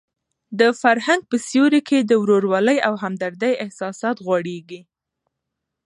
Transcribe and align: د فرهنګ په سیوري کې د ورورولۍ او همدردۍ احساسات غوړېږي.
د 0.59 0.61
فرهنګ 0.81 1.21
په 1.29 1.35
سیوري 1.47 1.81
کې 1.89 1.99
د 2.03 2.11
ورورولۍ 2.21 2.77
او 2.87 2.93
همدردۍ 3.03 3.53
احساسات 3.63 4.17
غوړېږي. 4.25 4.81